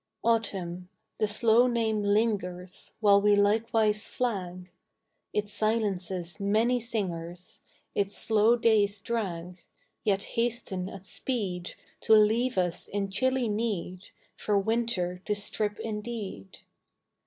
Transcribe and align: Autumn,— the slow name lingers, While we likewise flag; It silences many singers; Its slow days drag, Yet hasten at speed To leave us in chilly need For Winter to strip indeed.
Autumn,— 0.23 0.89
the 1.19 1.27
slow 1.27 1.67
name 1.67 2.01
lingers, 2.01 2.93
While 3.01 3.21
we 3.21 3.35
likewise 3.35 4.07
flag; 4.07 4.71
It 5.31 5.47
silences 5.47 6.39
many 6.39 6.79
singers; 6.79 7.61
Its 7.93 8.17
slow 8.17 8.55
days 8.55 8.99
drag, 8.99 9.63
Yet 10.03 10.23
hasten 10.23 10.89
at 10.89 11.05
speed 11.05 11.75
To 11.99 12.13
leave 12.15 12.57
us 12.57 12.87
in 12.87 13.11
chilly 13.11 13.47
need 13.47 14.07
For 14.35 14.57
Winter 14.57 15.21
to 15.25 15.35
strip 15.35 15.77
indeed. 15.79 16.57